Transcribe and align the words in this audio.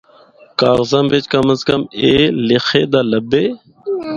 کاغذاں 0.59 1.03
بچ 1.09 1.25
کم 1.31 1.45
از 1.51 1.61
کم 1.67 1.81
ایہہ 2.01 2.35
لخے 2.47 2.83
دا 2.91 3.01
لبھے۔ 3.11 3.45